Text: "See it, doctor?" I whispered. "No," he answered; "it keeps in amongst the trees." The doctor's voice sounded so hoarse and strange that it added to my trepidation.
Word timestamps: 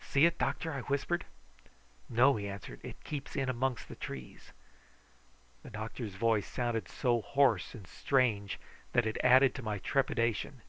"See 0.00 0.26
it, 0.26 0.38
doctor?" 0.38 0.72
I 0.72 0.82
whispered. 0.82 1.24
"No," 2.08 2.36
he 2.36 2.46
answered; 2.46 2.78
"it 2.84 3.02
keeps 3.02 3.34
in 3.34 3.48
amongst 3.48 3.88
the 3.88 3.96
trees." 3.96 4.52
The 5.64 5.70
doctor's 5.70 6.14
voice 6.14 6.46
sounded 6.46 6.88
so 6.88 7.20
hoarse 7.20 7.74
and 7.74 7.84
strange 7.84 8.60
that 8.92 9.06
it 9.06 9.18
added 9.24 9.56
to 9.56 9.64
my 9.64 9.78
trepidation. 9.78 10.62